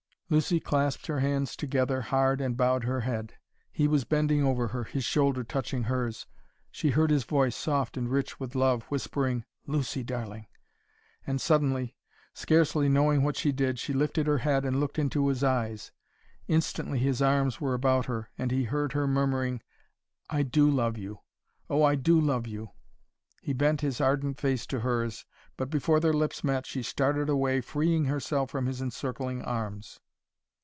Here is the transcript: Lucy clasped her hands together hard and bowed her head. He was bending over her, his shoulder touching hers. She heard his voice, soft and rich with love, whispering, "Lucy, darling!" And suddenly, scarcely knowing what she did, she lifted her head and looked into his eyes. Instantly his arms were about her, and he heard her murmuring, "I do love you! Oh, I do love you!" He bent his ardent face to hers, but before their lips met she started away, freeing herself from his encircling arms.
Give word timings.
Lucy 0.31 0.61
clasped 0.61 1.07
her 1.07 1.19
hands 1.19 1.57
together 1.57 1.99
hard 2.03 2.39
and 2.39 2.55
bowed 2.55 2.85
her 2.85 3.01
head. 3.01 3.33
He 3.69 3.85
was 3.85 4.05
bending 4.05 4.45
over 4.45 4.69
her, 4.69 4.85
his 4.85 5.03
shoulder 5.03 5.43
touching 5.43 5.83
hers. 5.83 6.25
She 6.71 6.91
heard 6.91 7.09
his 7.09 7.25
voice, 7.25 7.53
soft 7.53 7.97
and 7.97 8.09
rich 8.09 8.39
with 8.39 8.55
love, 8.55 8.83
whispering, 8.83 9.43
"Lucy, 9.67 10.03
darling!" 10.05 10.47
And 11.27 11.41
suddenly, 11.41 11.97
scarcely 12.33 12.87
knowing 12.87 13.23
what 13.23 13.35
she 13.35 13.51
did, 13.51 13.77
she 13.77 13.91
lifted 13.91 14.25
her 14.25 14.37
head 14.37 14.63
and 14.63 14.79
looked 14.79 14.97
into 14.97 15.27
his 15.27 15.43
eyes. 15.43 15.91
Instantly 16.47 16.99
his 16.99 17.21
arms 17.21 17.59
were 17.59 17.73
about 17.73 18.05
her, 18.05 18.29
and 18.37 18.51
he 18.51 18.63
heard 18.63 18.93
her 18.93 19.07
murmuring, 19.07 19.61
"I 20.29 20.43
do 20.43 20.69
love 20.71 20.97
you! 20.97 21.19
Oh, 21.69 21.83
I 21.83 21.95
do 21.95 22.17
love 22.17 22.47
you!" 22.47 22.69
He 23.41 23.51
bent 23.51 23.81
his 23.81 23.99
ardent 23.99 24.39
face 24.39 24.65
to 24.67 24.79
hers, 24.79 25.25
but 25.57 25.69
before 25.69 25.99
their 25.99 26.13
lips 26.13 26.41
met 26.41 26.65
she 26.65 26.83
started 26.83 27.27
away, 27.27 27.59
freeing 27.59 28.05
herself 28.05 28.49
from 28.49 28.67
his 28.67 28.81
encircling 28.81 29.41
arms. 29.41 29.99